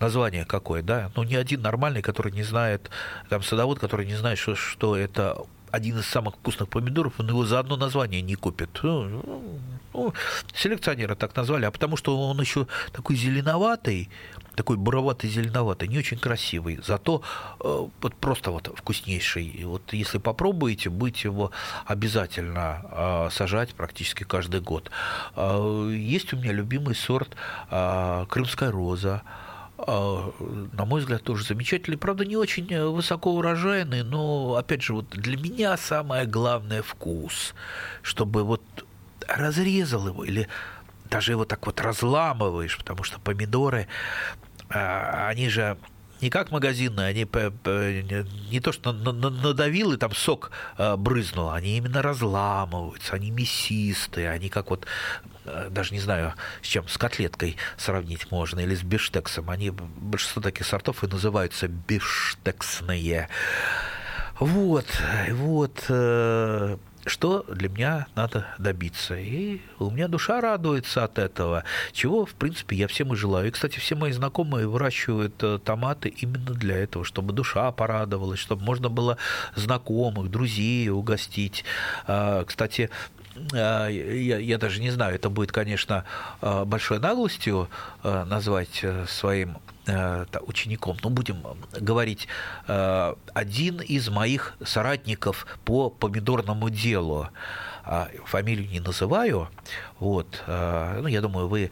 [0.00, 1.10] Название какое, да?
[1.14, 2.90] Ну, ни один нормальный, который не знает,
[3.28, 5.36] там, садовод, который не знает, что, что это
[5.74, 8.70] один из самых вкусных помидоров, он его за одно название не купит.
[8.82, 9.60] Ну,
[9.92, 10.14] ну,
[10.54, 14.08] селекционеры так назвали, а потому что он еще такой зеленоватый,
[14.54, 17.22] такой буроватый зеленоватый, не очень красивый, зато
[17.60, 19.64] э, вот просто вот вкуснейший.
[19.64, 21.50] Вот если попробуете, будете его
[21.86, 24.90] обязательно э, сажать практически каждый год.
[25.36, 27.36] Э, есть у меня любимый сорт
[27.68, 29.22] крымская роза.
[29.76, 31.98] На мой взгляд, тоже замечательный.
[31.98, 37.54] Правда, не очень высоко урожайный, но, опять же, вот для меня самое главное– вкус.
[38.02, 38.62] Чтобы вот
[39.26, 40.48] разрезал его или
[41.10, 43.86] даже его так вот разламываешь, потому что помидоры,
[44.68, 45.76] они же
[46.24, 47.26] не как магазинные, они
[48.50, 54.48] не то, что надавил и там сок а, брызнул, они именно разламываются, они мясистые, они
[54.48, 54.86] как вот,
[55.44, 59.50] а, даже не знаю, с чем, с котлеткой сравнить можно, или с биштексом.
[59.50, 63.28] Они, большинство таких сортов и называются биштексные.
[64.40, 64.86] Вот,
[65.30, 69.16] вот, э, что для меня надо добиться.
[69.16, 73.48] И у меня душа радуется от этого, чего, в принципе, я всем и желаю.
[73.48, 78.64] И, кстати, все мои знакомые выращивают э, томаты именно для этого, чтобы душа порадовалась, чтобы
[78.64, 79.18] можно было
[79.54, 81.64] знакомых, друзей угостить.
[82.06, 82.90] А, кстати,
[83.52, 86.04] а, я, я даже не знаю, это будет, конечно,
[86.40, 87.68] а, большой наглостью
[88.02, 89.73] назвать э, своим Э,
[90.46, 91.42] учеником, ну, будем
[91.72, 92.28] говорить,
[92.68, 97.28] э, один из моих соратников по помидорному делу,
[97.84, 99.48] а, фамилию не называю,
[99.98, 101.70] вот, э, ну, я думаю, вы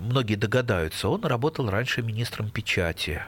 [0.00, 3.22] многие догадаются, он работал раньше министром печати,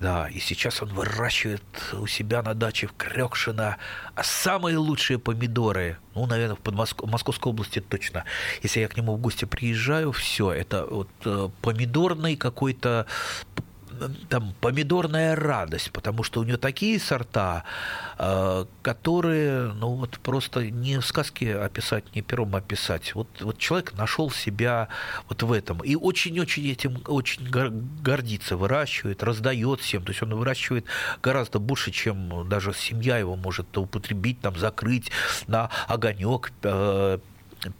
[0.00, 3.76] да, и сейчас он выращивает у себя на даче в Крёкшино
[4.22, 5.98] самые лучшие помидоры.
[6.14, 7.02] Ну, наверное, в Подмоск...
[7.04, 8.24] Московской области точно.
[8.62, 13.06] Если я к нему в гости приезжаю, все, это вот э, помидорный какой-то
[14.28, 17.64] там помидорная радость, потому что у нее такие сорта,
[18.18, 23.14] э, которые, ну вот просто не в сказке описать, не пером описать.
[23.14, 24.88] Вот, вот человек нашел себя
[25.28, 30.04] вот в этом и очень-очень этим очень гордится, выращивает, раздает всем.
[30.04, 30.86] То есть он выращивает
[31.22, 35.10] гораздо больше, чем даже семья его может употребить, там закрыть
[35.46, 37.18] на огонек, э,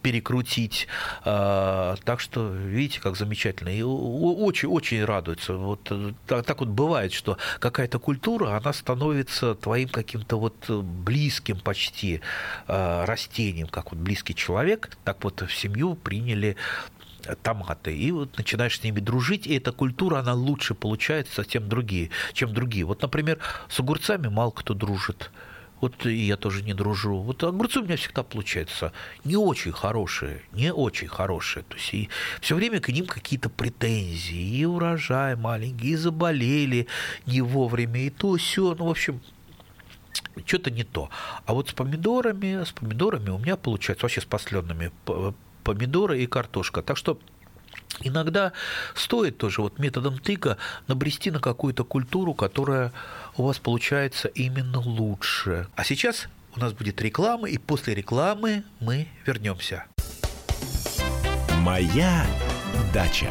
[0.03, 0.87] перекрутить.
[1.25, 3.69] А, так что, видите, как замечательно.
[3.69, 5.55] И очень-очень радуется.
[5.55, 5.93] Вот
[6.27, 12.21] так, так вот бывает, что какая-то культура, она становится твоим каким-то вот близким почти
[12.67, 16.57] а, растением, как вот близкий человек, так вот в семью приняли
[17.43, 22.11] томаты, и вот начинаешь с ними дружить, и эта культура, она лучше получается, чем другие,
[22.33, 22.85] чем другие.
[22.85, 25.31] Вот, например, с огурцами мало кто дружит.
[25.85, 27.19] Вот я тоже не дружу.
[27.19, 31.63] Вот огурцы у меня всегда получаются не очень хорошие, не очень хорошие.
[31.65, 32.09] То есть и
[32.41, 36.87] все время к ним какие-то претензии, и урожай маленький, и заболели
[37.27, 38.75] не вовремя, и то, все.
[38.75, 39.21] Ну, в общем,
[40.47, 41.11] что-то не то.
[41.45, 44.91] А вот с помидорами, с помидорами у меня получается, вообще с посленными
[45.65, 46.81] помидоры и картошка.
[46.81, 47.19] Так что
[48.01, 48.53] Иногда
[48.95, 50.57] стоит тоже вот методом тыка
[50.89, 52.93] набрести на какую-то культуру, которая
[53.37, 55.69] у вас получается именно лучше.
[55.77, 59.85] А сейчас у нас будет реклама, и после рекламы мы вернемся.
[61.61, 62.27] Моя
[62.93, 63.31] дача.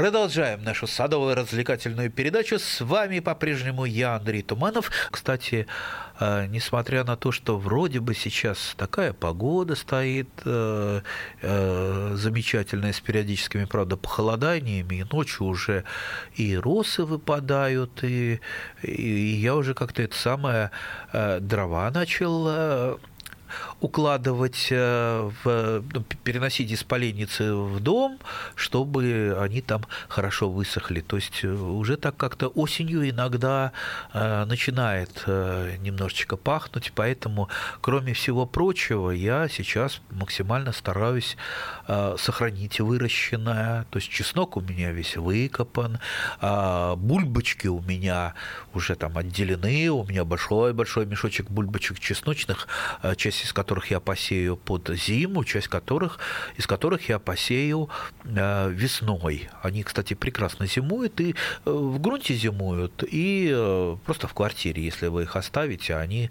[0.00, 2.58] Продолжаем нашу садовую развлекательную передачу.
[2.58, 4.90] С вами по-прежнему я, Андрей Туманов.
[5.10, 5.66] Кстати,
[6.18, 11.02] э, несмотря на то, что вроде бы сейчас такая погода стоит э,
[11.42, 15.84] э, замечательная, с периодическими, правда, похолоданиями, и ночью уже
[16.34, 18.40] и росы выпадают, и,
[18.80, 20.70] и я уже как-то это самое
[21.12, 22.98] дрова начал
[23.80, 28.18] укладывать, э, в, ну, переносить из поленницы в дом,
[28.54, 31.00] чтобы они там хорошо высохли.
[31.00, 33.72] То есть э, уже так как-то осенью иногда
[34.12, 37.48] э, начинает немножечко пахнуть, поэтому,
[37.80, 41.36] кроме всего прочего, я сейчас максимально стараюсь
[42.18, 43.86] сохранить выращенное.
[43.90, 45.98] То есть чеснок у меня весь выкопан,
[46.40, 48.34] а бульбочки у меня
[48.74, 52.68] уже там отделены, у меня большой-большой мешочек бульбочек чесночных,
[53.16, 56.18] часть из которых я посею под зиму, часть которых,
[56.56, 57.88] из которых я посею
[58.24, 59.48] э, весной.
[59.62, 65.06] Они, кстати, прекрасно зимуют и э, в грунте зимуют, и э, просто в квартире, если
[65.06, 66.30] вы их оставите, они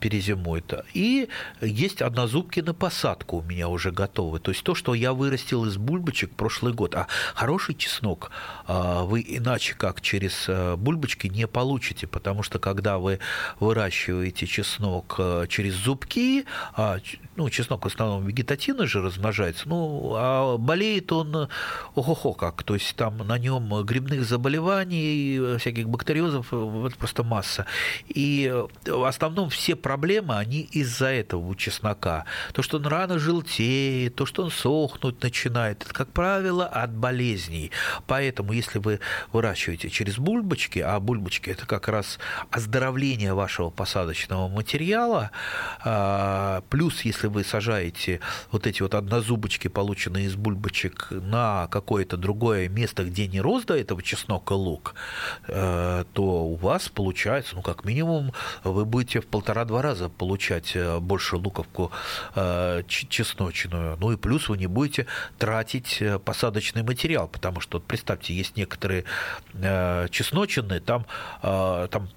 [0.00, 0.74] перезимуют.
[0.94, 1.28] И
[1.60, 4.40] есть однозубки на посадку у меня уже готовы.
[4.40, 6.94] То есть то, что я вырастил из бульбочек прошлый год.
[6.94, 8.30] А хороший чеснок
[8.66, 13.18] вы иначе как через бульбочки не получите, потому что когда вы
[13.60, 16.44] выращиваете чеснок через зубки,
[16.74, 16.98] а,
[17.36, 21.48] ну, чеснок в основном вегетативно же размножается, ну, а болеет он
[21.94, 27.66] ого-го как, то есть там на нем грибных заболеваний, всяких бактериозов, это просто масса.
[28.08, 28.52] И
[28.84, 32.24] в основном все проблемы, они из-за этого у чеснока.
[32.52, 37.70] То, что он рано желтеет, то, что он сохнуть начинает, это, как правило, от болезней.
[38.06, 39.00] Поэтому, если вы
[39.32, 42.18] выращиваете через бульбочки, а бульбочки– это как раз
[42.50, 45.30] оздоровление вашего посадочного материала,
[46.46, 48.20] а, плюс, если вы сажаете
[48.52, 53.74] вот эти вот однозубочки, полученные из бульбочек, на какое-то другое место, где не рос до
[53.74, 54.94] этого чеснок и лук,
[55.48, 58.32] э, то у вас получается, ну, как минимум,
[58.62, 61.90] вы будете в полтора-два раза получать э, больше луковку
[62.36, 63.96] э, чесночную.
[63.98, 65.06] Ну и плюс вы не будете
[65.38, 69.04] тратить посадочный материал, потому что, вот, представьте, есть некоторые
[70.10, 71.06] чесночины, там,
[71.42, 72.08] там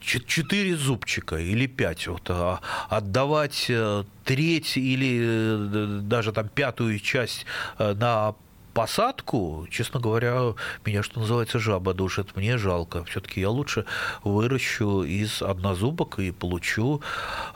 [0.00, 7.46] четыре зубчика или пять, вот, а отдавать э, треть или э, даже там пятую часть
[7.78, 8.34] э, на
[8.78, 10.54] посадку, честно говоря,
[10.86, 12.36] меня, что называется, жаба душит.
[12.36, 13.02] Мне жалко.
[13.06, 13.86] Все-таки я лучше
[14.22, 17.02] выращу из однозубок и получу,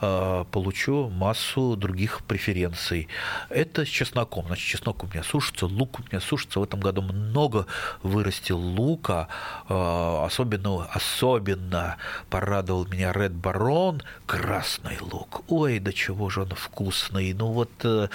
[0.01, 3.07] э, получу массу других преференций.
[3.47, 4.47] Это с чесноком.
[4.47, 6.59] Значит, чеснок у меня сушится, лук у меня сушится.
[6.59, 7.67] В этом году много
[8.01, 9.29] вырастил лука.
[9.69, 11.95] Э, особенно, особенно
[12.29, 15.45] порадовал меня Red Baron, красный лук.
[15.47, 17.31] Ой, до чего же он вкусный.
[17.31, 18.09] Ну вот э,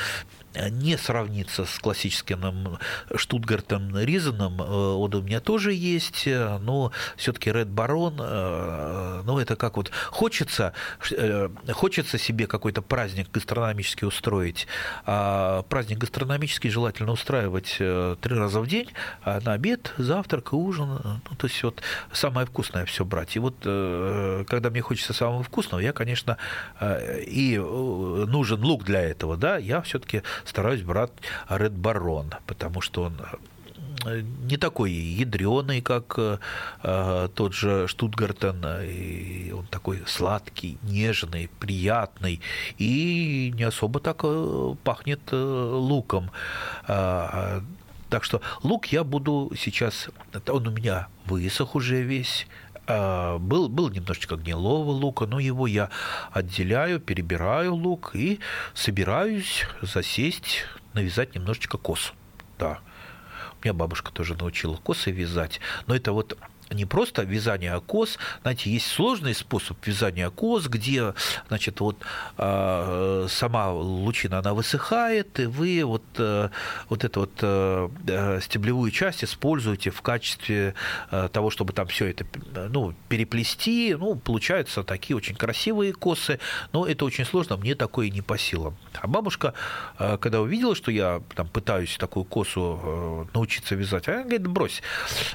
[0.70, 2.78] не сравнится с классическим
[3.14, 4.60] Штутгартом Ризаном.
[4.60, 9.90] Э, он у меня тоже есть, но все-таки Ред Барон, э, ну это как вот
[10.10, 10.72] хочется,
[11.10, 14.66] э, хочется себе какой-то праздник гастрономический устроить.
[15.06, 18.90] А праздник гастрономический желательно устраивать три раза в день,
[19.22, 20.88] а на обед, завтрак и ужин.
[21.30, 21.82] Ну, то есть вот
[22.12, 23.36] самое вкусное все брать.
[23.36, 26.36] И вот когда мне хочется самого вкусного, я, конечно,
[26.80, 31.12] и нужен лук для этого, да, я все-таки стараюсь брать
[31.48, 33.20] Red Baron, потому что он
[34.06, 42.40] э, не такой ядреный, как э, тот же Штутгартен, и он такой сладкий, нежный, приятный,
[42.78, 46.30] и не особо так э, пахнет э, луком.
[46.86, 47.60] Э,
[48.08, 50.08] так что лук я буду сейчас,
[50.46, 55.90] он у меня высох уже весь, а, был, был немножечко гнилого лука, но его я
[56.32, 58.40] отделяю, перебираю лук и
[58.74, 60.64] собираюсь засесть,
[60.94, 62.12] навязать немножечко кос.
[62.58, 62.80] Да.
[63.60, 66.38] У меня бабушка тоже научила косы вязать, но это вот
[66.70, 71.14] не просто вязание кос, знаете, есть сложный способ вязания кос, где,
[71.48, 71.96] значит, вот
[72.36, 76.50] э, сама лучина, она высыхает, и вы вот, э,
[76.88, 80.74] вот эту вот э, э стеблевую часть используете в качестве
[81.10, 82.26] э, того, чтобы там все это,
[82.68, 86.38] ну, переплести, ну, получаются такие очень красивые косы,
[86.72, 88.76] но это очень сложно, мне такое не по силам.
[89.00, 89.54] А бабушка,
[89.98, 94.82] э, когда увидела, что я там пытаюсь такую косу научиться вязать, она говорит, брось,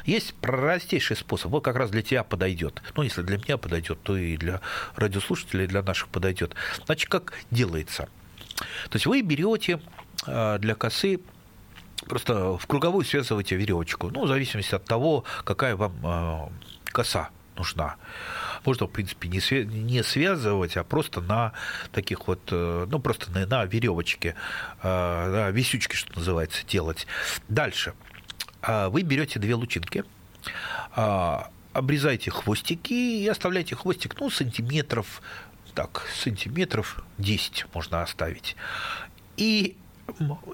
[0.06, 1.52] есть простейший способ.
[1.52, 2.82] Вот как раз для тебя подойдет.
[2.96, 4.62] Ну, если для меня подойдет, то и для
[4.96, 6.56] радиослушателей, для наших подойдет.
[6.86, 8.10] Значит, как делается?
[8.90, 9.80] То есть вы берете
[10.28, 11.20] а, для косы
[12.08, 14.10] просто в круговую связываете веревочку.
[14.10, 16.50] Ну, в зависимости от того, какая вам а,
[16.86, 17.96] коса нужна.
[18.66, 21.54] Можно, в принципе, не, свя- не связывать, а просто на
[21.92, 24.36] таких вот, э, ну, просто на, на веревочке,
[24.82, 27.06] на висючке, что называется, делать.
[27.50, 27.94] Дальше.
[28.66, 30.04] Вы берете две лучинки,
[31.74, 35.22] обрезайте хвостики и оставляйте хвостик, ну, сантиметров,
[35.74, 38.56] так, сантиметров 10 можно оставить.
[39.38, 39.76] И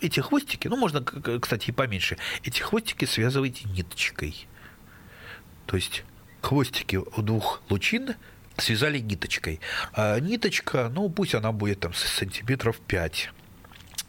[0.02, 4.48] эти хвостики, ну, можно, кстати, и поменьше, эти хвостики связывайте ниточкой.
[5.66, 6.04] То есть
[6.42, 8.16] хвостики у двух лучин
[8.58, 9.60] связали ниточкой.
[9.94, 13.32] А ниточка, ну, пусть она будет там сантиметров 5.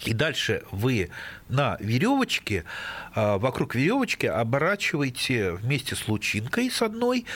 [0.05, 1.11] И дальше вы
[1.49, 2.65] на веревочке,
[3.15, 7.27] а, вокруг веревочки оборачиваете вместе с лучинкой с одной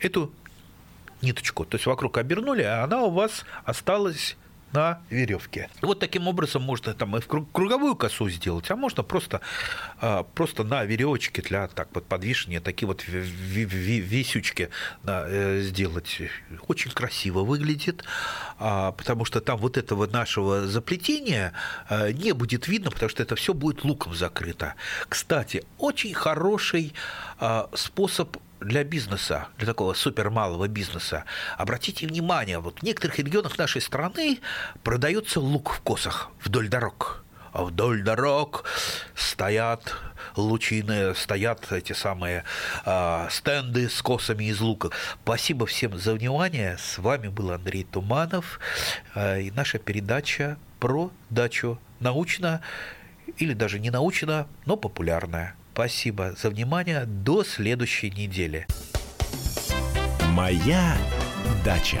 [0.00, 0.32] эту
[1.20, 1.64] ниточку.
[1.64, 4.36] То есть вокруг обернули, а она у вас осталась
[4.72, 5.68] на веревке.
[5.80, 9.40] Вот таким образом можно там и в круговую косу сделать, а можно просто,
[10.00, 14.70] а, просто на веревочке для так вот подвешения такие вот висючки
[15.04, 16.22] э, сделать.
[16.68, 18.04] Очень красиво выглядит,
[18.58, 21.52] а, потому что там вот этого нашего заплетения
[21.88, 24.74] а, не будет видно, потому что это все будет луком закрыто.
[25.08, 26.94] Кстати, очень хороший
[27.74, 31.24] способ для бизнеса, для такого супермалого бизнеса,
[31.58, 34.40] обратите внимание, вот в некоторых регионах нашей страны
[34.82, 37.24] продается лук в косах вдоль дорог.
[37.52, 38.64] А вдоль дорог
[39.14, 39.94] стоят
[40.36, 42.44] лучины, стоят эти самые
[42.86, 44.88] э, стенды с косами из лука.
[45.22, 46.78] Спасибо всем за внимание.
[46.78, 48.58] С вами был Андрей Туманов
[49.14, 52.62] э, и наша передача про дачу научно
[53.36, 55.54] или даже не научно, но популярная.
[55.72, 57.06] Спасибо за внимание.
[57.06, 58.66] До следующей недели.
[60.32, 60.96] Моя
[61.64, 62.00] дача.